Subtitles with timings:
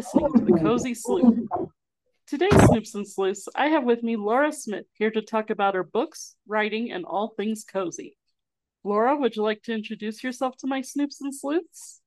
[0.00, 1.46] listening to The Cozy Sleuth.
[2.26, 5.84] Today, Snoops and Sleuths, I have with me Laura Smith here to talk about her
[5.84, 8.16] books, writing, and all things cozy.
[8.82, 12.00] Laura, would you like to introduce yourself to my Snoops and Sleuths?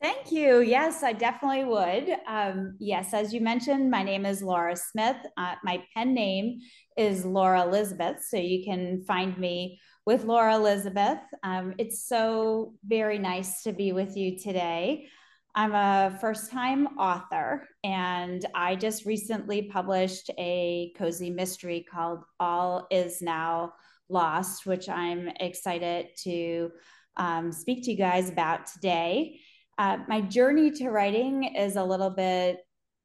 [0.00, 0.60] Thank you.
[0.60, 2.16] Yes, I definitely would.
[2.28, 5.16] Um, yes, as you mentioned, my name is Laura Smith.
[5.36, 6.60] Uh, my pen name
[6.96, 11.18] is Laura Elizabeth, so you can find me with Laura Elizabeth.
[11.42, 15.08] Um, it's so very nice to be with you today.
[15.56, 22.88] I'm a first time author, and I just recently published a cozy mystery called All
[22.90, 23.74] Is Now
[24.08, 26.72] Lost, which I'm excited to
[27.16, 29.38] um, speak to you guys about today.
[29.78, 32.58] Uh, my journey to writing is a little bit,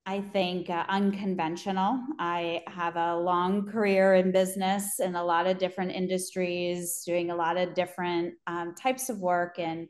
[0.08, 2.00] I think, uh, unconventional.
[2.18, 7.36] I have a long career in business in a lot of different industries, doing a
[7.36, 9.88] lot of different um, types of work and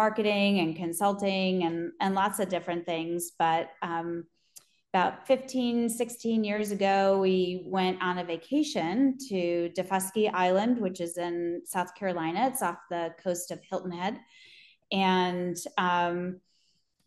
[0.00, 3.32] marketing and consulting and, and lots of different things.
[3.38, 4.24] But um,
[4.94, 11.18] about 15, 16 years ago, we went on a vacation to Daufuskie Island, which is
[11.18, 12.48] in South Carolina.
[12.48, 14.18] It's off the coast of Hilton Head.
[14.90, 16.40] And um,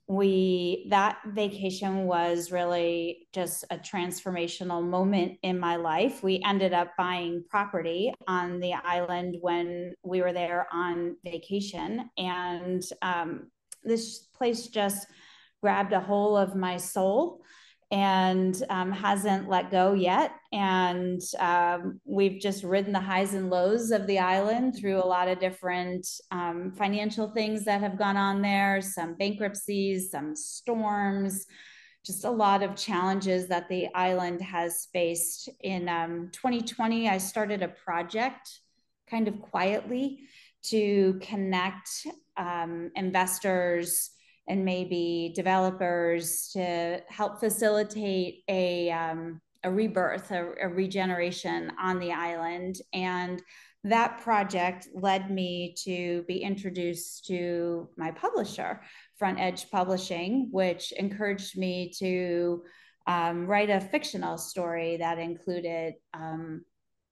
[0.08, 6.22] we that vacation was really just a transformational moment in my life.
[6.22, 12.10] We ended up buying property on the island when we were there on vacation.
[12.18, 13.52] And um,
[13.84, 15.08] this place just
[15.62, 17.43] grabbed a hold of my soul
[17.94, 20.32] and um, hasn't let go yet.
[20.52, 25.28] And um, we've just ridden the highs and lows of the island through a lot
[25.28, 31.46] of different um, financial things that have gone on there, some bankruptcies, some storms,
[32.04, 35.48] just a lot of challenges that the island has faced.
[35.62, 35.86] In
[36.32, 38.60] 2020, um, I started a project
[39.08, 40.22] kind of quietly
[40.64, 42.08] to connect
[42.38, 44.10] um, investors
[44.48, 52.12] and maybe developers to help facilitate a, um, a rebirth, a, a regeneration on the
[52.12, 52.76] island.
[52.94, 53.42] And
[53.86, 58.82] that project led me to be introduced to my publisher,
[59.18, 62.64] Front Edge Publishing, which encouraged me to
[63.08, 66.64] um, write a fictional story that included um,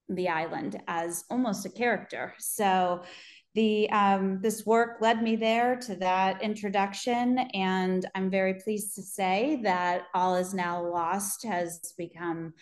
[0.07, 2.33] the island as almost a character.
[2.39, 3.03] So
[3.53, 9.01] the um, this work led me there to that introduction and i'm very pleased to
[9.01, 12.53] say that all is now lost has become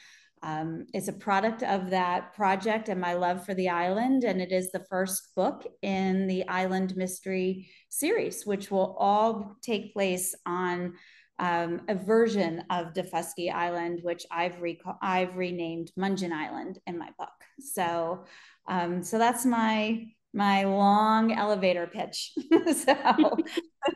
[0.42, 4.52] um, it's a product of that project and my love for the island and it
[4.52, 10.94] is the first book in the island mystery series which will all take place on
[11.40, 14.58] um, a version of Daufuskie Island, which I've
[15.02, 17.30] I've renamed Mungin Island in my book.
[17.62, 18.26] So,
[18.68, 22.34] um, so that's my my long elevator pitch.
[22.74, 23.38] so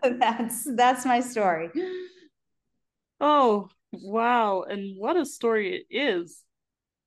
[0.20, 1.70] that's that's my story.
[3.20, 4.64] Oh, wow.
[4.64, 6.44] And what a story it is.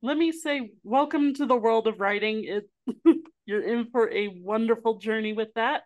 [0.03, 2.45] Let me say welcome to the world of writing.
[2.45, 3.17] It
[3.47, 5.83] you're in for a wonderful journey with that.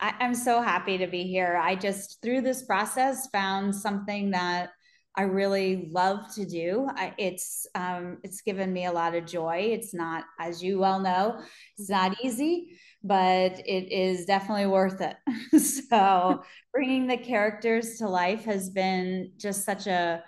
[0.00, 1.56] I, I'm so happy to be here.
[1.56, 4.70] I just through this process found something that
[5.16, 6.88] I really love to do.
[6.90, 9.68] I, it's um, it's given me a lot of joy.
[9.70, 11.40] It's not, as you well know,
[11.78, 15.16] it's not easy, but it is definitely worth it.
[15.88, 16.42] so
[16.72, 20.24] bringing the characters to life has been just such a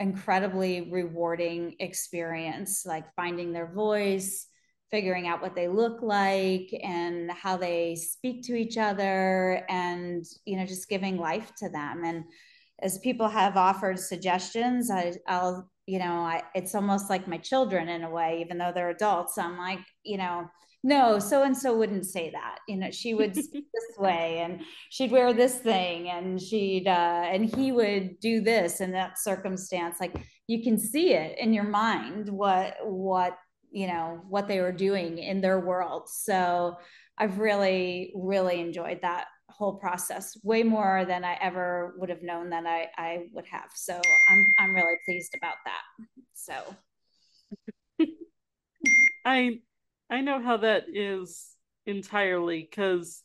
[0.00, 2.86] incredibly rewarding experience.
[2.86, 4.46] Like finding their voice,
[4.90, 10.56] figuring out what they look like, and how they speak to each other, and you
[10.56, 12.24] know, just giving life to them and
[12.80, 17.88] as people have offered suggestions, I, I'll, you know, I, it's almost like my children
[17.88, 19.38] in a way, even though they're adults.
[19.38, 20.48] I'm like, you know,
[20.82, 22.58] no, so and so wouldn't say that.
[22.68, 24.60] You know, she would speak this way, and
[24.90, 29.96] she'd wear this thing, and she'd, uh, and he would do this in that circumstance.
[29.98, 30.14] Like
[30.46, 33.36] you can see it in your mind what what
[33.72, 36.08] you know what they were doing in their world.
[36.08, 36.76] So
[37.18, 42.50] I've really really enjoyed that whole process way more than I ever would have known
[42.50, 43.70] that I, I would have.
[43.74, 45.82] So I'm I'm really pleased about that.
[46.34, 46.74] So
[49.24, 49.60] I
[50.10, 51.54] I know how that is
[51.86, 53.22] entirely because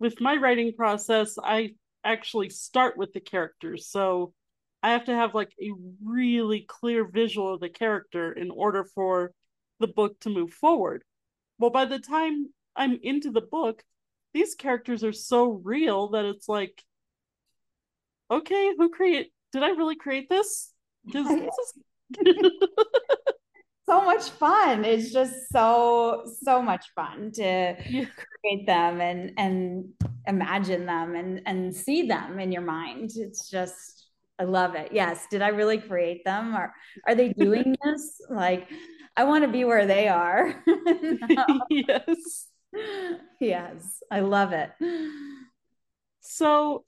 [0.00, 1.74] with my writing process, I
[2.04, 3.88] actually start with the characters.
[3.88, 4.34] So
[4.82, 5.70] I have to have like a
[6.04, 9.32] really clear visual of the character in order for
[9.80, 11.04] the book to move forward.
[11.58, 13.82] Well, by the time I'm into the book,
[14.34, 16.82] these characters are so real that it's like,
[18.30, 19.32] okay, who create?
[19.52, 20.72] Did I really create this?
[21.06, 21.54] Because this
[22.20, 22.42] is.
[23.86, 24.84] so much fun.
[24.84, 28.04] It's just so so much fun to yeah.
[28.42, 29.88] create them and and
[30.26, 33.12] imagine them and and see them in your mind.
[33.14, 34.08] It's just
[34.38, 34.90] I love it.
[34.92, 35.26] Yes.
[35.30, 36.72] Did I really create them or
[37.06, 38.20] are they doing this?
[38.28, 38.68] Like
[39.16, 40.62] I want to be where they are.
[41.70, 42.48] yes.
[43.40, 44.02] Yes.
[44.10, 44.70] I love it.
[46.20, 46.84] So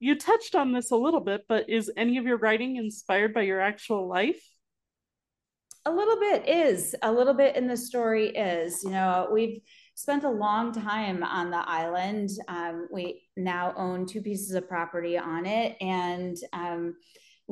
[0.00, 3.42] you touched on this a little bit, but is any of your writing inspired by
[3.42, 4.42] your actual life?
[5.84, 6.96] A little bit is.
[7.02, 8.82] A little bit in the story is.
[8.82, 9.60] You know, we've
[9.94, 12.30] spent a long time on the island.
[12.48, 16.96] Um, we now own two pieces of property on it, and um,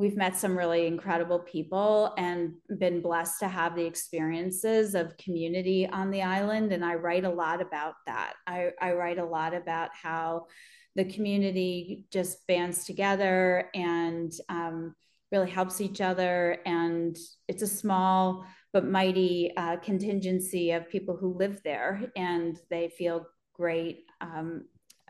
[0.01, 5.87] we've met some really incredible people and been blessed to have the experiences of community
[5.87, 6.73] on the island.
[6.73, 8.33] And I write a lot about that.
[8.47, 10.47] I, I write a lot about how
[10.95, 14.95] the community just bands together and um,
[15.31, 16.57] really helps each other.
[16.65, 17.15] And
[17.47, 18.43] it's a small
[18.73, 24.65] but mighty uh, contingency of people who live there, and they feel great um,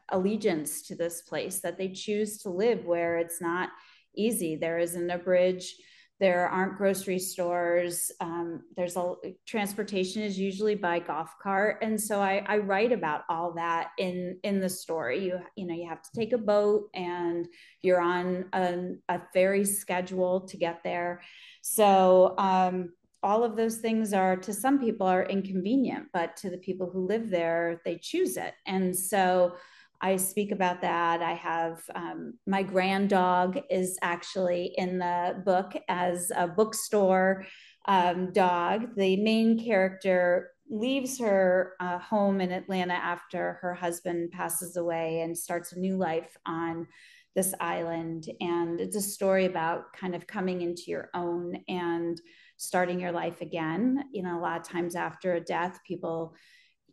[0.10, 3.70] allegiance to this place that they choose to live where it's not
[4.16, 4.56] easy.
[4.56, 5.76] There isn't a bridge.
[6.20, 8.12] There aren't grocery stores.
[8.20, 9.16] Um, there's a
[9.48, 11.80] transportation is usually by golf cart.
[11.82, 15.26] And so I, I, write about all that in in the story.
[15.26, 17.48] You you know you have to take a boat and
[17.82, 21.22] you're on a, a ferry schedule to get there.
[21.64, 22.94] So um,
[23.24, 27.08] all of those things are to some people are inconvenient but to the people who
[27.08, 28.54] live there they choose it.
[28.66, 29.56] And so
[30.02, 31.22] I speak about that.
[31.22, 37.46] I have um, my grand dog is actually in the book as a bookstore
[37.88, 38.96] um, dog.
[38.96, 45.38] The main character leaves her uh, home in Atlanta after her husband passes away and
[45.38, 46.88] starts a new life on
[47.36, 48.26] this island.
[48.40, 52.20] And it's a story about kind of coming into your own and
[52.58, 54.06] starting your life again.
[54.12, 56.34] You know, a lot of times after a death, people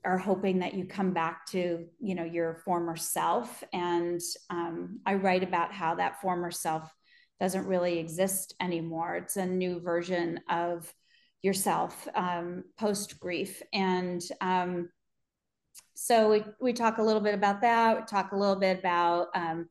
[0.05, 3.63] are hoping that you come back to you know your former self.
[3.73, 6.93] And um, i write about how that former self
[7.41, 9.17] doesn't really exist anymore.
[9.17, 10.93] It's a new version of
[11.43, 14.89] yourself um, post grief and um,
[16.01, 17.97] so we, we talk a little bit about that.
[17.97, 19.69] We talk a little bit about um,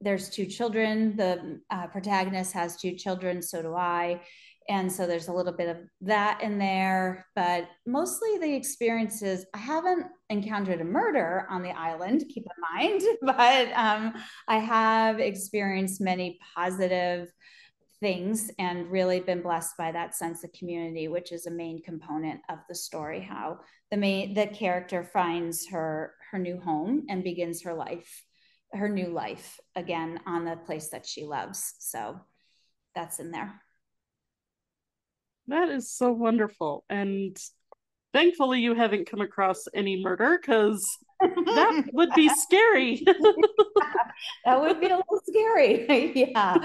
[0.00, 1.16] there's two children.
[1.16, 3.42] The uh, protagonist has two children.
[3.42, 4.20] So do i
[4.68, 9.58] and so there's a little bit of that in there but mostly the experiences i
[9.58, 14.12] haven't encountered a murder on the island keep in mind but um,
[14.48, 17.30] i have experienced many positive
[18.00, 22.40] things and really been blessed by that sense of community which is a main component
[22.50, 23.58] of the story how
[23.90, 28.22] the main the character finds her her new home and begins her life
[28.72, 31.74] her new life again on the place that she loves.
[31.78, 32.20] So
[32.94, 33.60] that's in there
[35.48, 36.84] that is so wonderful.
[36.88, 37.36] And
[38.12, 40.84] thankfully, you haven't come across any murder because
[41.20, 43.02] that would be scary.
[44.44, 46.12] that would be a little scary.
[46.34, 46.56] yeah.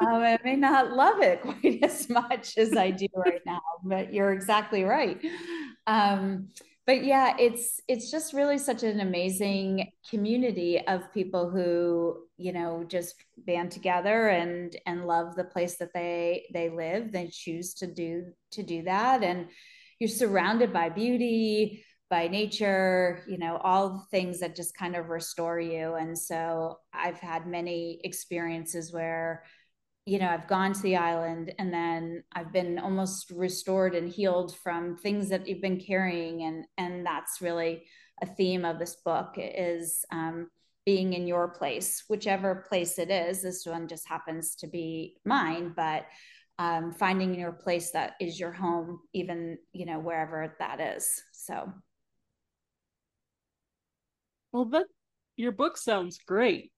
[0.00, 4.12] Um, I may not love it quite as much as I do right now, but
[4.12, 5.20] you're exactly right.
[5.86, 6.48] Um,
[6.88, 12.82] but yeah it's it's just really such an amazing community of people who you know
[12.88, 17.12] just band together and and love the place that they they live.
[17.12, 19.22] They choose to do to do that.
[19.22, 19.48] And
[19.98, 25.60] you're surrounded by beauty by nature you know all things that just kind of restore
[25.60, 25.94] you.
[25.94, 29.44] And so i've had many experiences where
[30.08, 34.56] you know, I've gone to the island and then I've been almost restored and healed
[34.56, 36.44] from things that you've been carrying.
[36.44, 37.84] And, and that's really
[38.22, 40.48] a theme of this book is um,
[40.86, 43.42] being in your place, whichever place it is.
[43.42, 46.06] This one just happens to be mine, but
[46.58, 51.22] um, finding your place that is your home, even, you know, wherever that is.
[51.34, 51.70] So.
[54.52, 54.86] Well, that
[55.36, 56.72] your book sounds great.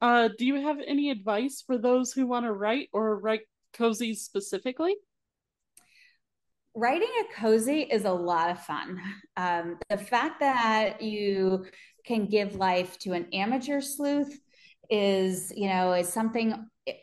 [0.00, 3.42] Uh, do you have any advice for those who want to write or write
[3.74, 4.96] cozies specifically?
[6.74, 9.00] Writing a cozy is a lot of fun.
[9.36, 11.66] Um, the fact that you
[12.06, 14.38] can give life to an amateur sleuth
[14.88, 16.52] is, you know, is something,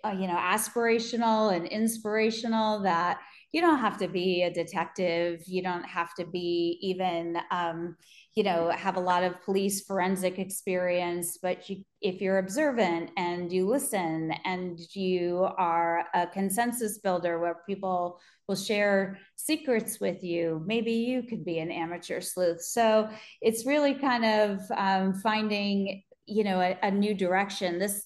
[0.04, 3.20] uh, you know, aspirational and inspirational that
[3.52, 5.44] you don't have to be a detective.
[5.48, 7.96] You don't have to be even, um,
[8.38, 13.52] you know have a lot of police forensic experience but you, if you're observant and
[13.52, 20.62] you listen and you are a consensus builder where people will share secrets with you
[20.68, 23.10] maybe you could be an amateur sleuth so
[23.42, 28.06] it's really kind of um, finding you know a, a new direction this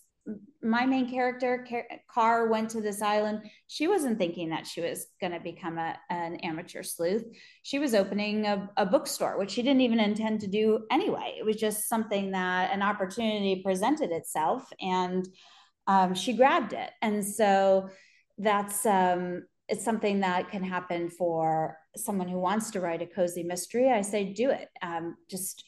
[0.63, 1.65] my main character,
[2.07, 3.41] Car, went to this island.
[3.67, 7.23] She wasn't thinking that she was going to become a, an amateur sleuth.
[7.63, 11.35] She was opening a, a bookstore, which she didn't even intend to do anyway.
[11.37, 15.27] It was just something that an opportunity presented itself, and
[15.87, 16.91] um, she grabbed it.
[17.01, 17.89] And so
[18.37, 23.43] that's um, it's something that can happen for someone who wants to write a cozy
[23.43, 23.89] mystery.
[23.89, 24.69] I say do it.
[24.81, 25.63] Um, just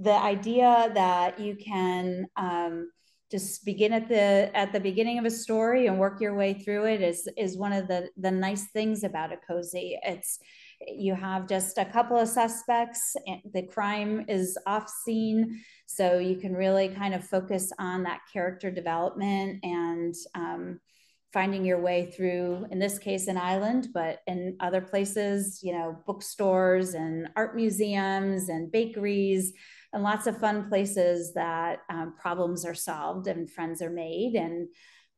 [0.00, 2.90] the idea that you can um,
[3.30, 6.84] just begin at the at the beginning of a story and work your way through
[6.86, 9.98] it is is one of the the nice things about a cozy.
[10.04, 10.38] It's
[10.86, 13.16] you have just a couple of suspects
[13.52, 15.60] the crime is off scene.
[15.86, 20.80] So you can really kind of focus on that character development and um,
[21.32, 25.94] finding your way through in this case an island but in other places you know
[26.06, 29.52] bookstores and art museums and bakeries
[29.96, 34.34] and lots of fun places that um, problems are solved and friends are made.
[34.34, 34.68] And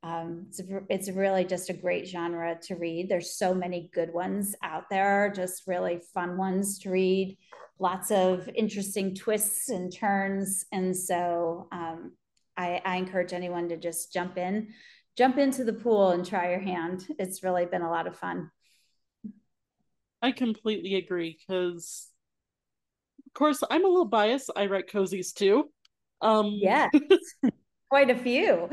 [0.04, 3.08] um, it's, it's really just a great genre to read.
[3.08, 7.36] There's so many good ones out there just really fun ones to read.
[7.80, 10.64] Lots of interesting twists and turns.
[10.70, 12.12] And so um,
[12.56, 14.68] I, I encourage anyone to just jump in
[15.16, 17.04] jump into the pool and try your hand.
[17.18, 18.52] It's really been a lot of fun.
[20.22, 22.07] I completely agree because
[23.28, 24.50] of course, I'm a little biased.
[24.56, 25.70] I write cozies too.
[26.22, 26.88] Um, yeah,
[27.90, 28.68] quite a few.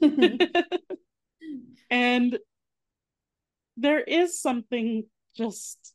[1.90, 2.38] and
[3.76, 5.04] there is something
[5.36, 5.94] just,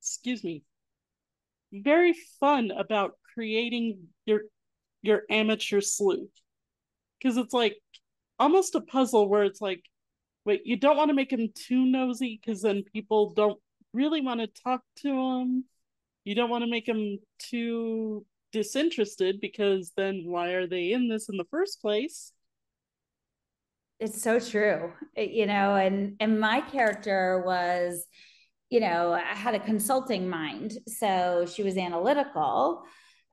[0.00, 0.62] excuse me,
[1.70, 4.42] very fun about creating your
[5.02, 6.30] your amateur sleuth
[7.18, 7.76] because it's like
[8.38, 9.82] almost a puzzle where it's like
[10.44, 13.60] wait you don't want to make him too nosy because then people don't
[13.92, 15.64] really want to talk to him
[16.28, 21.30] you don't want to make them too disinterested because then why are they in this
[21.30, 22.32] in the first place?
[23.98, 24.92] It's so true.
[25.16, 28.06] You know, and and my character was
[28.68, 30.76] you know, I had a consulting mind.
[30.86, 32.82] So she was analytical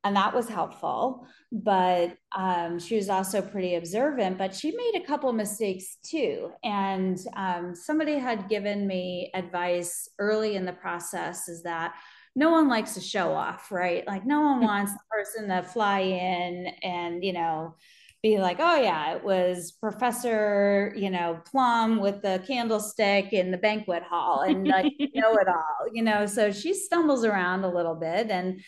[0.05, 1.27] and that was helpful.
[1.51, 6.51] But um, she was also pretty observant, but she made a couple mistakes too.
[6.63, 11.95] And um, somebody had given me advice early in the process is that
[12.36, 14.06] no one likes to show off, right?
[14.06, 17.75] Like no one wants the person to fly in and, you know,
[18.22, 23.58] be like, oh yeah, it was Professor, you know, Plum with the candlestick in the
[23.58, 26.25] banquet hall and like know it all, you know.
[26.25, 28.62] So she stumbles around a little bit and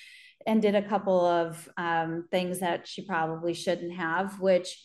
[0.45, 4.79] and did a couple of um, things that she probably shouldn't have, which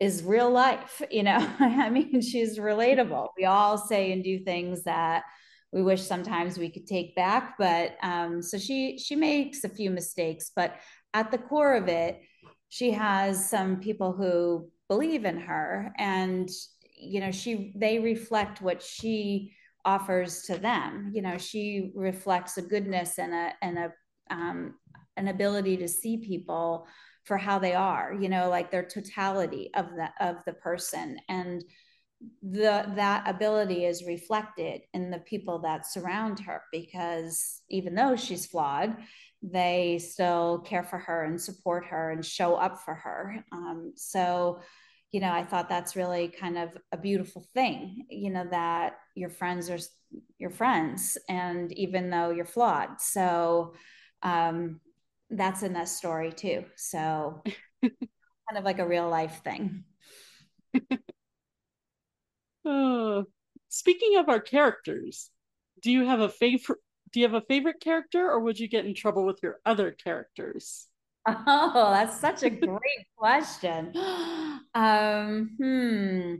[0.00, 1.38] is real life, you know.
[1.60, 3.28] I mean, she's relatable.
[3.36, 5.24] We all say and do things that
[5.72, 7.54] we wish sometimes we could take back.
[7.58, 10.76] But um, so she she makes a few mistakes, but
[11.14, 12.20] at the core of it,
[12.68, 16.48] she has some people who believe in her, and
[16.96, 19.52] you know she they reflect what she
[19.84, 21.10] offers to them.
[21.14, 23.92] You know, she reflects a goodness and a and a
[24.30, 24.74] um,
[25.16, 26.86] an ability to see people
[27.24, 28.16] for how they are.
[28.18, 31.62] You know, like their totality of the of the person and
[32.42, 38.46] the that ability is reflected in the people that surround her because even though she's
[38.46, 38.96] flawed
[39.42, 43.42] they still care for her and support her and show up for her.
[43.52, 44.60] Um, so
[45.12, 49.28] you know i thought that's really kind of a beautiful thing you know that your
[49.28, 49.78] friends are
[50.38, 53.00] your friends and even though you're flawed.
[53.00, 53.74] So
[54.22, 54.80] um,
[55.30, 56.64] that's in this story too.
[56.76, 57.42] So
[57.82, 59.84] kind of like a real life thing
[62.64, 63.22] Uh,
[63.68, 65.30] speaking of our characters,
[65.82, 66.78] do you have a favorite?
[67.12, 69.90] Do you have a favorite character, or would you get in trouble with your other
[69.90, 70.86] characters?
[71.26, 73.92] Oh, that's such a great question.
[74.72, 76.34] Um, hmm.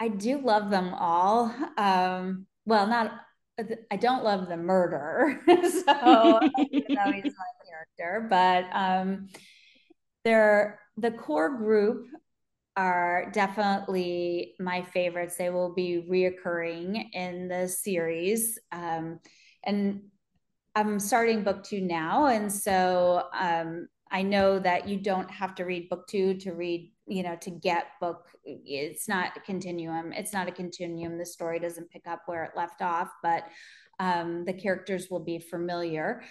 [0.00, 1.54] I do love them all.
[1.76, 3.20] Um, well, not
[3.90, 9.28] I don't love the murderer, so you know he's my character, but um,
[10.24, 12.06] they're the core group
[12.76, 15.36] are definitely my favorites.
[15.36, 18.58] They will be reoccurring in the series.
[18.70, 19.20] Um,
[19.64, 20.02] and
[20.74, 22.26] I'm starting book two now.
[22.26, 26.92] And so um, I know that you don't have to read book two to read,
[27.06, 28.26] you know, to get book.
[28.44, 30.12] It's not a continuum.
[30.12, 31.18] It's not a continuum.
[31.18, 33.44] The story doesn't pick up where it left off, but
[34.00, 36.22] um, the characters will be familiar.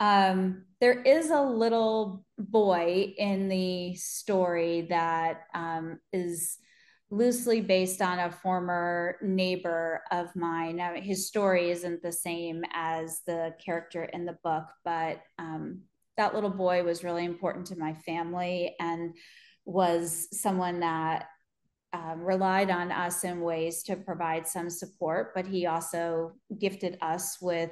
[0.00, 6.58] Um, there is a little boy in the story that um, is
[7.10, 10.76] loosely based on a former neighbor of mine.
[10.76, 15.82] Now, his story isn't the same as the character in the book, but um,
[16.16, 18.74] that little boy was really important to my family.
[18.80, 19.14] And
[19.64, 21.26] was someone that
[21.92, 27.38] um, relied on us in ways to provide some support, but he also gifted us
[27.40, 27.70] with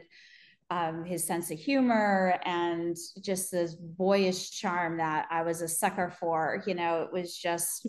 [0.72, 6.10] um, his sense of humor and just this boyish charm that I was a sucker
[6.18, 6.62] for.
[6.66, 7.86] You know, it was just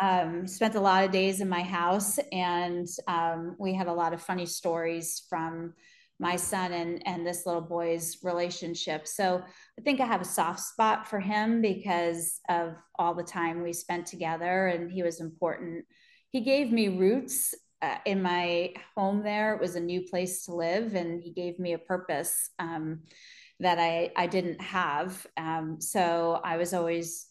[0.00, 4.14] um, spent a lot of days in my house, and um, we had a lot
[4.14, 5.74] of funny stories from
[6.18, 9.06] my son and and this little boy's relationship.
[9.06, 9.42] So
[9.78, 13.74] I think I have a soft spot for him because of all the time we
[13.74, 15.84] spent together, and he was important.
[16.30, 19.22] He gave me roots uh, in my home.
[19.22, 23.00] There, it was a new place to live, and he gave me a purpose um,
[23.60, 25.26] that I I didn't have.
[25.36, 27.26] Um, so I was always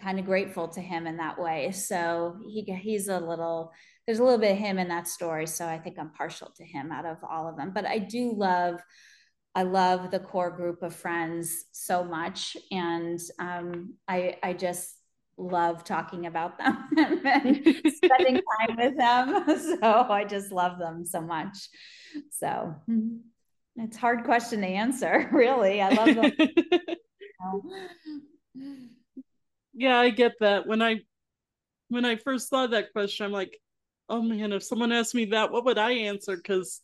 [0.00, 1.72] kind of grateful to him in that way.
[1.72, 3.72] So he he's a little
[4.06, 5.46] there's a little bit of him in that story.
[5.46, 7.72] So I think I'm partial to him out of all of them.
[7.74, 8.80] But I do love
[9.54, 14.96] I love the core group of friends so much, and um, I I just
[15.36, 19.58] love talking about them and spending time with them.
[19.82, 21.68] So I just love them so much.
[22.30, 23.18] So hmm,
[23.76, 25.80] it's hard question to answer, really.
[25.80, 26.32] I love them.
[29.74, 30.66] yeah, I get that.
[30.66, 31.00] When I
[31.88, 33.58] when I first saw that question, I'm like,
[34.08, 36.36] oh man, if someone asked me that, what would I answer?
[36.36, 36.80] Because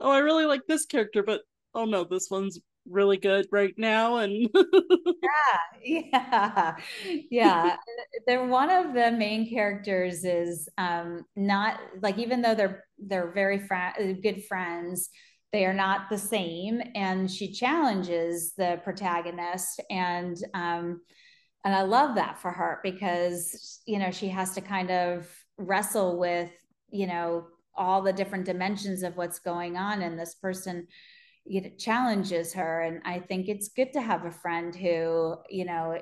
[0.00, 1.42] oh, I really like this character, but
[1.74, 4.48] oh no, this one's really good right now and
[5.84, 6.76] yeah yeah.
[7.30, 7.76] Yeah
[8.26, 13.58] they're one of the main characters is um not like even though they're they're very
[13.58, 15.10] fr- good friends
[15.52, 21.00] they are not the same and she challenges the protagonist and um
[21.64, 25.26] and I love that for her because you know she has to kind of
[25.58, 26.50] wrestle with
[26.90, 30.86] you know all the different dimensions of what's going on and this person
[31.46, 35.64] you know challenges her and I think it's good to have a friend who you
[35.64, 35.98] know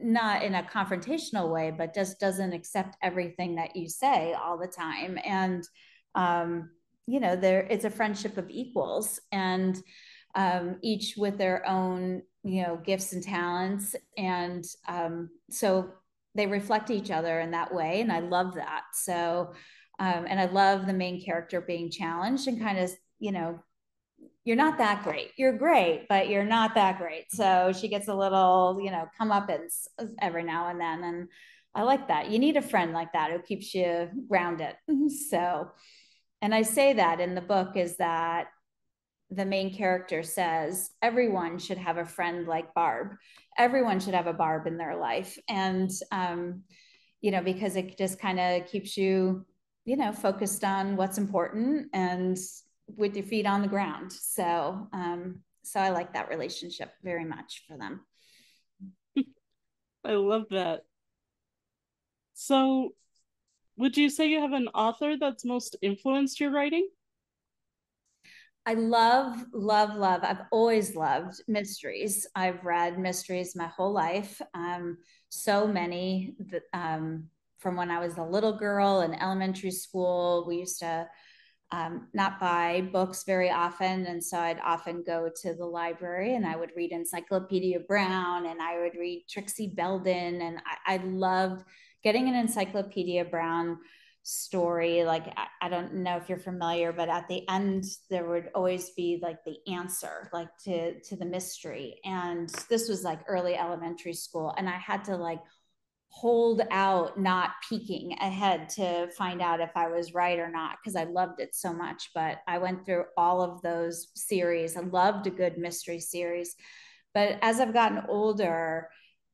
[0.00, 4.68] not in a confrontational way but just doesn't accept everything that you say all the
[4.68, 5.18] time.
[5.24, 5.64] And
[6.14, 6.70] um
[7.06, 9.80] you know there it's a friendship of equals and
[10.34, 13.96] um, each with their own you know gifts and talents.
[14.16, 15.90] And um, so
[16.34, 18.82] they reflect each other in that way and i love that.
[18.92, 19.52] So
[19.98, 23.58] um, and i love the main character being challenged and kind of you know
[24.44, 28.14] you're not that great you're great but you're not that great so she gets a
[28.14, 29.70] little you know come up and
[30.20, 31.28] every now and then and
[31.74, 34.74] i like that you need a friend like that who keeps you grounded
[35.30, 35.68] so
[36.40, 38.48] and i say that in the book is that
[39.30, 43.16] the main character says everyone should have a friend like Barb.
[43.58, 45.38] Everyone should have a Barb in their life.
[45.48, 46.62] And, um,
[47.20, 49.44] you know, because it just kind of keeps you,
[49.84, 52.38] you know, focused on what's important and
[52.96, 54.12] with your feet on the ground.
[54.12, 58.00] So, um, so I like that relationship very much for them.
[60.04, 60.84] I love that.
[62.34, 62.94] So,
[63.76, 66.88] would you say you have an author that's most influenced your writing?
[68.66, 70.20] I love, love, love.
[70.24, 72.26] I've always loved mysteries.
[72.34, 74.42] I've read mysteries my whole life.
[74.52, 74.98] Um,
[75.30, 80.44] so many that, um, from when I was a little girl in elementary school.
[80.46, 81.08] We used to
[81.70, 84.06] um, not buy books very often.
[84.06, 88.62] And so I'd often go to the library and I would read Encyclopedia Brown and
[88.62, 90.40] I would read Trixie Belden.
[90.40, 91.64] And I, I loved
[92.02, 93.78] getting an Encyclopedia Brown
[94.22, 98.50] story like I, I, don't know if you're familiar but at the end there would
[98.54, 103.54] always be like the answer like to to the mystery and this was like early
[103.54, 105.40] elementary school and i had to like
[106.10, 110.96] hold out not peeking ahead to find out if i was right or not because
[110.96, 115.26] i loved it so much but i went through all of those series i loved
[115.26, 116.56] a good mystery series
[117.14, 118.88] but as i've gotten older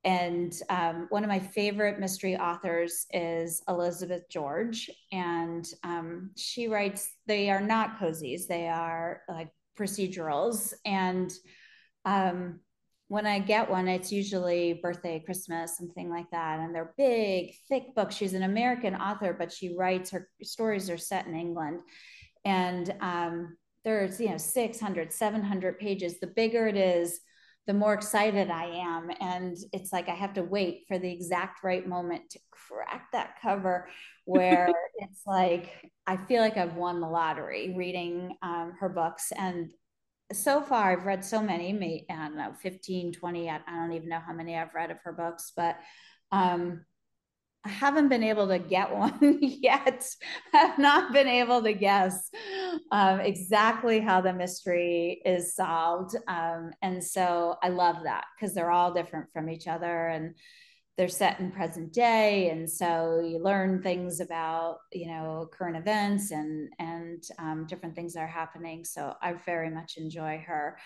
[0.05, 4.91] and um, one of my favorite mystery authors is Elizabeth George.
[5.13, 10.75] And um, she writes, they are not cozies, they are like procedurals.
[10.85, 11.33] And
[12.05, 12.61] um,
[13.15, 16.59] when I get one, it's usually birthday, Christmas, something like that.
[16.59, 18.17] And they're big, thick books.
[18.17, 21.79] She's an American author, but she writes her stories are set in England.
[22.45, 26.19] And um, there's, you know, 600, 700 pages.
[26.19, 27.21] The bigger it is,
[27.69, 29.09] the more excited I am.
[29.21, 33.37] And it's like I have to wait for the exact right moment to crack that
[33.41, 33.89] cover
[34.25, 35.71] where it's like
[36.05, 39.31] I feel like I've won the lottery reading um, her books.
[39.31, 39.71] And
[40.35, 44.21] so far, I've read so many, I don't know, 15, 20, I don't even know
[44.25, 45.77] how many I've read of her books, but
[46.33, 46.85] um,
[47.65, 50.05] I haven't been able to get one yet.
[50.53, 52.31] I've not been able to guess
[52.93, 56.17] um, exactly how the mystery is solved.
[56.29, 60.09] Um, and so I love that because they're all different from each other.
[60.09, 60.35] And
[60.97, 66.31] they're set in present day and so you learn things about you know current events
[66.31, 70.79] and and um, different things that are happening so i very much enjoy her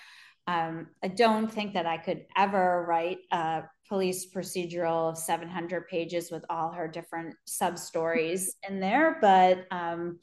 [0.47, 6.31] um, i don't think that i could ever write a police procedural of 700 pages
[6.31, 10.19] with all her different sub stories in there but um,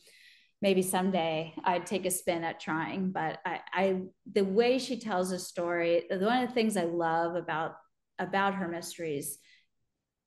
[0.61, 3.11] maybe someday I'd take a spin at trying.
[3.11, 4.01] But I, I,
[4.33, 7.75] the way she tells a story, one of the things I love about
[8.17, 9.37] about her mysteries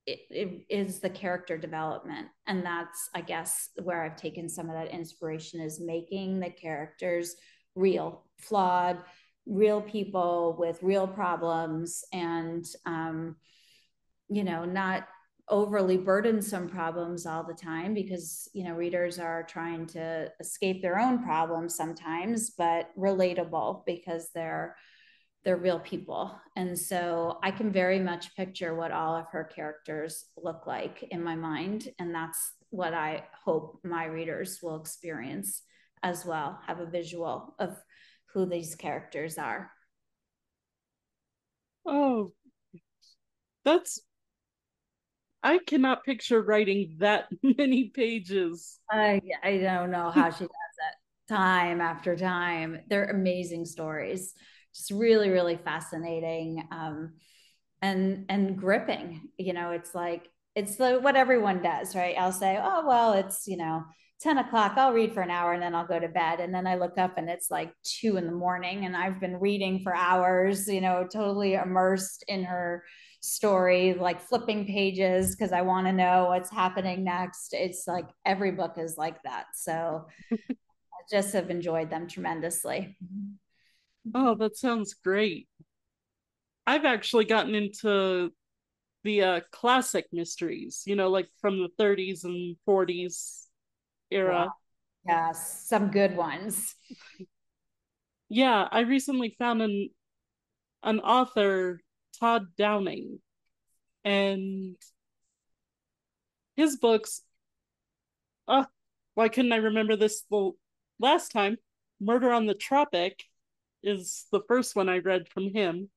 [0.08, 2.28] it, it is the character development.
[2.46, 7.36] And that's i guess where i've taken some of that inspiration is making the characters
[7.74, 8.98] real flawed
[9.46, 13.36] real people with real problems and um,
[14.28, 15.08] you know not
[15.50, 20.98] overly burdensome problems all the time because you know readers are trying to escape their
[20.98, 24.76] own problems sometimes but relatable because they're
[25.48, 26.38] they're real people.
[26.56, 31.24] And so I can very much picture what all of her characters look like in
[31.24, 31.88] my mind.
[31.98, 35.62] And that's what I hope my readers will experience
[36.02, 37.78] as well, have a visual of
[38.34, 39.70] who these characters are.
[41.86, 42.32] Oh,
[43.64, 44.02] that's
[45.42, 48.80] I cannot picture writing that many pages.
[48.90, 52.80] I I don't know how she does it time after time.
[52.90, 54.34] They're amazing stories
[54.74, 57.14] just really really fascinating um,
[57.82, 62.16] and and gripping you know it's like it's the what everyone does right?
[62.18, 63.84] I'll say oh well it's you know
[64.20, 66.40] 10 o'clock i'll read for an hour and then i'll go to bed.
[66.40, 69.38] And then i look up and it's like two in the morning and i've been
[69.38, 72.82] reading for hours you know totally immersed in her
[73.20, 77.52] story like flipping pages because i want to know what's happening next.
[77.52, 79.46] It's like every book is like that.
[79.54, 80.36] So i
[81.10, 82.96] just have enjoyed them tremendously
[84.14, 85.48] Oh, that sounds great.
[86.66, 88.32] I've actually gotten into
[89.04, 93.48] the uh, classic mysteries, you know, like from the 30s and 40s
[94.10, 94.52] era.
[95.06, 95.28] Yeah.
[95.30, 96.74] Yes, some good ones.
[98.28, 99.90] Yeah, I recently found an
[100.82, 101.80] an author,
[102.18, 103.20] Todd Downing,
[104.04, 104.76] and
[106.56, 107.22] his books.
[108.46, 108.64] Uh,
[109.14, 110.52] why couldn't I remember this the
[110.98, 111.56] last time?
[112.00, 113.24] Murder on the Tropic
[113.82, 115.90] is the first one I read from him.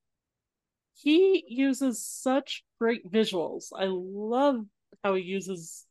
[0.94, 3.72] He uses such great visuals.
[3.76, 4.66] I love
[5.04, 5.86] how he uses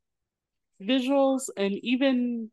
[0.81, 2.51] visuals and even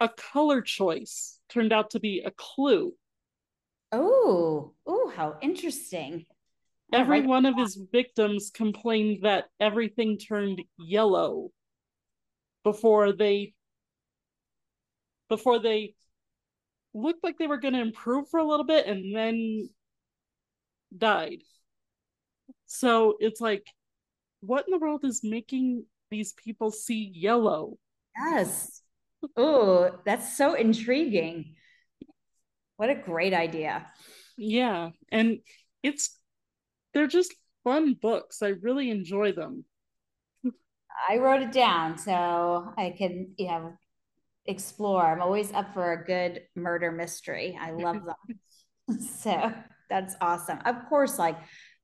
[0.00, 2.94] a color choice turned out to be a clue.
[3.92, 6.26] Oh, oh, how interesting.
[6.92, 11.50] Every one of his victims complained that everything turned yellow
[12.64, 13.54] before they
[15.28, 15.94] before they
[16.94, 19.68] looked like they were going to improve for a little bit and then
[20.96, 21.42] died.
[22.66, 23.66] So it's like,
[24.40, 27.78] what in the world is making these people see yellow?
[28.16, 28.82] Yes.
[29.36, 31.54] Oh, that's so intriguing.
[32.76, 33.86] What a great idea.
[34.36, 34.90] Yeah.
[35.12, 35.40] And
[35.82, 36.18] it's,
[36.94, 38.42] they're just fun books.
[38.42, 39.64] I really enjoy them.
[41.08, 43.72] I wrote it down so I can, you know,
[44.46, 45.04] explore.
[45.04, 47.58] I'm always up for a good murder mystery.
[47.60, 49.00] I love them.
[49.00, 49.52] so
[49.88, 50.58] that's awesome.
[50.64, 51.38] Of course, like,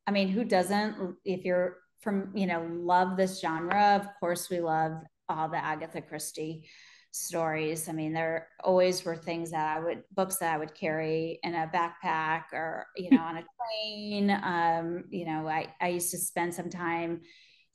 [0.06, 1.16] I mean, who doesn't?
[1.24, 4.92] If you're from, you know, love this genre, of course, we love
[5.28, 6.68] all the Agatha Christie
[7.10, 7.88] stories.
[7.88, 11.54] I mean, there always were things that I would books that I would carry in
[11.54, 14.30] a backpack or you know on a train.
[14.30, 17.22] Um, you know, I I used to spend some time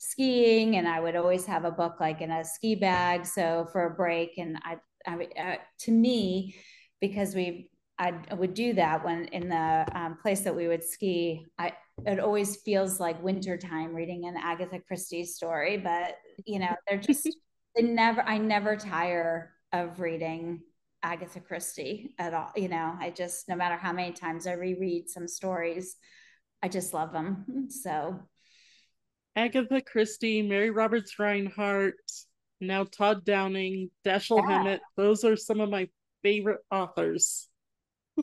[0.02, 3.24] skiing and I would always have a book like in a ski bag.
[3.24, 6.56] So for a break, and I, I uh, to me,
[7.00, 11.46] because we, I would do that when in the um, place that we would ski,
[11.56, 11.72] I,
[12.04, 17.28] it always feels like wintertime reading an Agatha Christie story, but you know, they're just,
[17.76, 20.62] they never, I never tire of reading
[21.04, 22.50] Agatha Christie at all.
[22.56, 25.94] You know, I just, no matter how many times I reread some stories,
[26.60, 27.68] I just love them.
[27.70, 28.20] So
[29.34, 31.92] Agatha Christie, Mary Roberts Rinehart,
[32.60, 34.58] now Todd Downing, Dashiell yeah.
[34.58, 34.80] Hammett.
[34.96, 35.88] Those are some of my
[36.22, 37.48] favorite authors.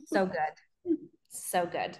[0.06, 0.96] so good.
[1.28, 1.98] So good.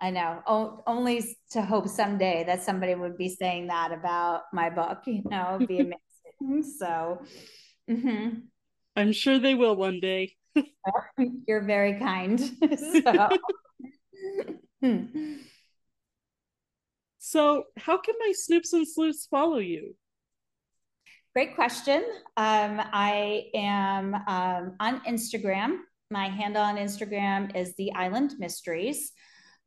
[0.00, 0.42] I know.
[0.46, 5.22] O- only to hope someday that somebody would be saying that about my book, you
[5.24, 5.78] know, it'd be
[6.40, 6.72] amazing.
[6.78, 7.22] so,
[7.88, 8.30] mm-hmm.
[8.96, 10.34] I'm sure they will one day.
[11.46, 12.40] You're very kind.
[13.04, 13.28] so.
[17.32, 19.96] So, how can my snoops and sleuths follow you?
[21.32, 22.04] Great question.
[22.36, 25.78] Um, I am um, on Instagram.
[26.10, 29.12] My handle on Instagram is The Island Mysteries.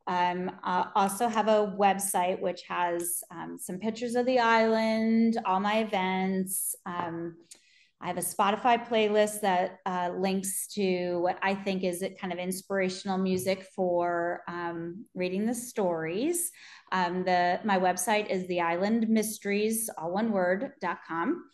[0.05, 5.59] Um, I also have a website which has um, some pictures of the island, all
[5.59, 6.75] my events.
[8.01, 12.33] I have a Spotify playlist that uh, links to what I think is it kind
[12.33, 16.51] of inspirational music for um, reading the stories.
[16.91, 20.31] Um, the my website is the Island Mysteries, all one
[20.81, 21.45] dot com.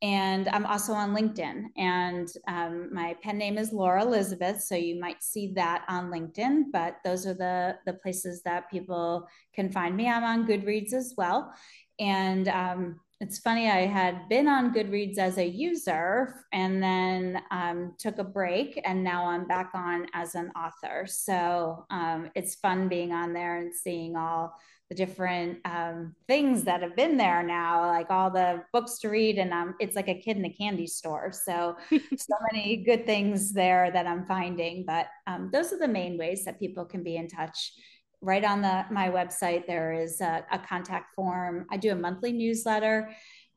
[0.00, 1.64] And I'm also on LinkedIn.
[1.76, 4.62] And um, my pen name is Laura Elizabeth.
[4.62, 9.26] So you might see that on LinkedIn, but those are the, the places that people
[9.56, 10.08] can find me.
[10.08, 11.52] I'm on Goodreads as well.
[11.98, 17.94] And um, it's funny, I had been on Goodreads as a user and then um,
[17.98, 21.04] took a break, and now I'm back on as an author.
[21.08, 24.54] So um, it's fun being on there and seeing all
[24.88, 29.36] the different um, things that have been there now, like all the books to read,
[29.38, 31.32] and um, it's like a kid in a candy store.
[31.32, 34.84] So, so many good things there that I'm finding.
[34.86, 37.72] But um, those are the main ways that people can be in touch.
[38.20, 41.66] Right on the my website, there is a, a contact form.
[41.70, 43.10] I do a monthly newsletter,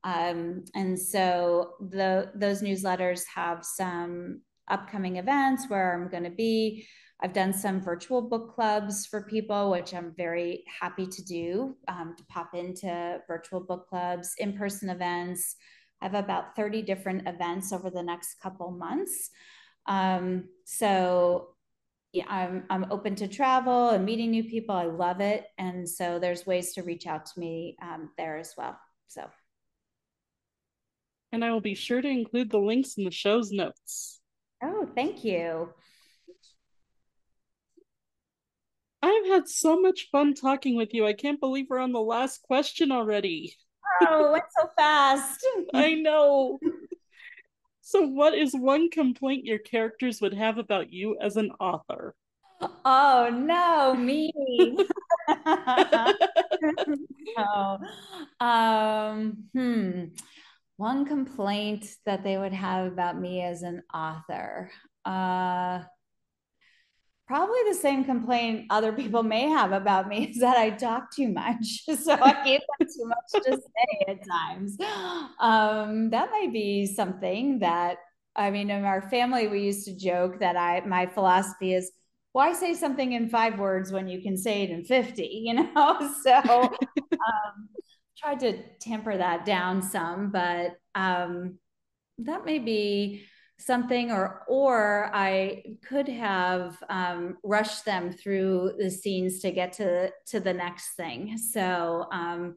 [0.03, 6.87] um, and so the those newsletters have some upcoming events where I'm going to be.
[7.23, 12.15] I've done some virtual book clubs for people, which I'm very happy to do um,
[12.17, 15.55] to pop into virtual book clubs, in person events.
[16.01, 19.29] I have about 30 different events over the next couple months.
[19.85, 21.49] Um, so
[22.13, 24.75] yeah, I'm, I'm open to travel and meeting new people.
[24.75, 25.45] I love it.
[25.57, 28.77] And so there's ways to reach out to me um, there as well.
[29.07, 29.29] So.
[31.31, 34.19] And I will be sure to include the links in the show's notes.
[34.61, 35.69] Oh, thank you.
[39.01, 41.07] I've had so much fun talking with you.
[41.07, 43.55] I can't believe we're on the last question already.
[44.01, 45.45] Oh, went so fast.
[45.73, 46.59] I know.
[47.91, 52.15] So, what is one complaint your characters would have about you as an author?
[52.85, 54.31] Oh, no, me.
[57.37, 57.77] oh,
[58.39, 60.05] um, hmm.
[60.77, 64.71] One complaint that they would have about me as an author.
[65.03, 65.81] Uh,
[67.31, 71.29] probably the same complaint other people may have about me is that I talk too
[71.29, 71.83] much.
[72.01, 74.77] So I give them too much to say at times.
[75.39, 77.97] Um, that might be something that
[78.35, 81.91] I mean, in our family, we used to joke that I my philosophy is
[82.33, 86.13] why say something in five words when you can say it in 50, you know?
[86.23, 87.69] So um,
[88.17, 91.59] tried to temper that down some, but um,
[92.19, 93.23] that may be
[93.61, 100.11] something or or i could have um, rushed them through the scenes to get to
[100.25, 101.37] to the next thing.
[101.37, 102.55] So um,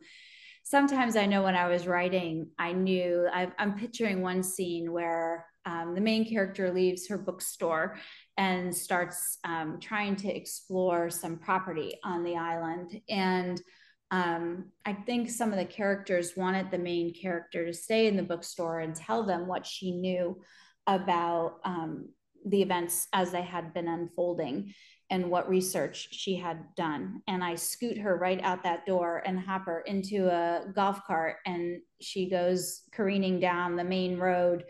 [0.63, 5.47] sometimes i know when i was writing i knew i am picturing one scene where
[5.67, 7.97] um, the main character leaves her bookstore
[8.37, 13.01] and starts um, trying to explore some property on the island.
[13.09, 13.61] And
[14.11, 18.23] um, I think some of the characters wanted the main character to stay in the
[18.23, 20.41] bookstore and tell them what she knew
[20.87, 22.09] about um,
[22.45, 24.73] the events as they had been unfolding
[25.11, 27.23] and what research she had done.
[27.29, 31.37] And I scoot her right out that door and hop her into a golf cart,
[31.47, 34.65] and she goes careening down the main road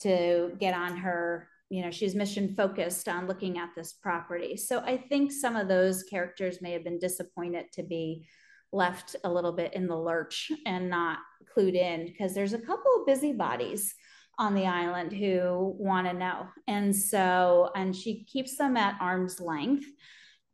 [0.00, 1.48] to get on her.
[1.70, 4.56] You know, she's mission focused on looking at this property.
[4.56, 8.26] So I think some of those characters may have been disappointed to be
[8.72, 11.18] left a little bit in the lurch and not
[11.56, 13.94] clued in because there's a couple of busybodies
[14.40, 16.48] on the island who want to know.
[16.66, 19.84] And so, and she keeps them at arm's length.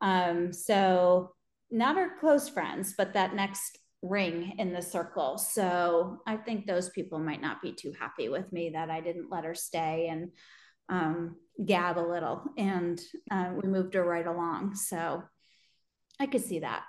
[0.00, 1.32] Um, so,
[1.70, 5.38] not her close friends, but that next ring in the circle.
[5.38, 9.30] So, I think those people might not be too happy with me that I didn't
[9.30, 10.32] let her stay and
[10.88, 12.42] um, gab a little.
[12.58, 14.74] And uh, we moved her right along.
[14.74, 15.22] So,
[16.18, 16.82] I could see that.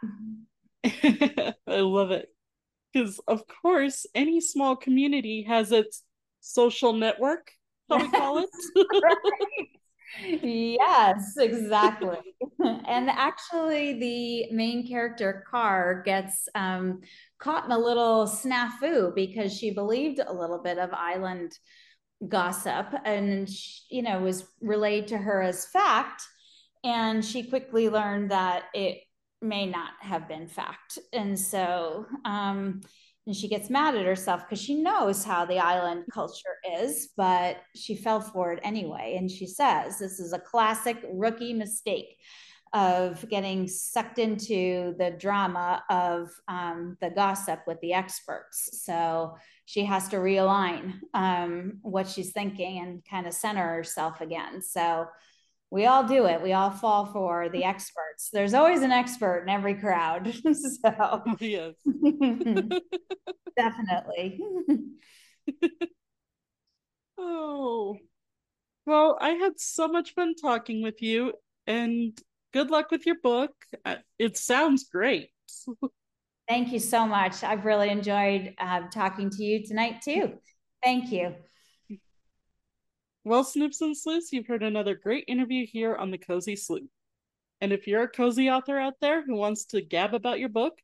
[1.67, 2.29] I love it.
[2.91, 6.01] Because, of course, any small community has its
[6.39, 7.51] social network,
[7.89, 8.49] shall we call it?
[10.43, 12.17] yes, exactly.
[12.59, 17.01] and actually, the main character, Car, gets um,
[17.39, 21.57] caught in a little snafu because she believed a little bit of island
[22.27, 23.49] gossip and,
[23.89, 26.23] you know, was relayed to her as fact.
[26.83, 28.99] And she quickly learned that it
[29.41, 30.97] may not have been fact.
[31.13, 32.81] And so, um,
[33.27, 37.57] and she gets mad at herself because she knows how the island culture is, but
[37.75, 39.17] she fell for it anyway.
[39.19, 42.17] And she says this is a classic rookie mistake
[42.73, 48.81] of getting sucked into the drama of um, the gossip with the experts.
[48.83, 49.35] So
[49.65, 54.61] she has to realign um, what she's thinking and kind of center herself again.
[54.61, 55.07] So
[55.69, 56.41] we all do it.
[56.41, 58.29] We all fall for the experts.
[58.31, 60.33] There's always an expert in every crowd.
[60.53, 61.73] so yes.
[63.57, 64.39] definitely.
[67.17, 67.97] oh.
[68.85, 71.33] Well, I had so much fun talking with you
[71.65, 72.17] and
[72.53, 73.51] good luck with your book.
[73.83, 75.29] Uh, it sounds great.
[76.47, 77.43] Thank you so much.
[77.43, 80.37] I've really enjoyed uh, talking to you tonight, too.
[80.81, 81.35] Thank you.
[83.27, 86.87] Well, Snoops and Sleuths, you've heard another great interview here on the Cozy Sleuth.
[87.59, 90.79] And if you're a cozy author out there who wants to gab about your book,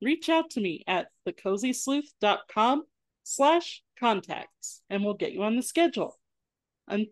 [0.00, 2.84] reach out to me at thecozysleuth.com
[3.24, 6.16] slash contacts and we'll get you on the schedule.
[6.86, 7.08] And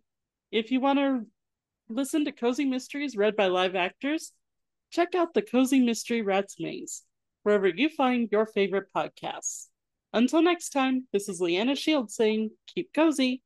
[0.53, 1.27] if you want to
[1.89, 4.31] listen to cozy mysteries read by live actors,
[4.93, 7.03] check out the Cozy Mystery Rats Maze,
[7.43, 9.67] wherever you find your favorite podcasts.
[10.13, 13.43] Until next time, this is Leanna Shield saying, keep cozy.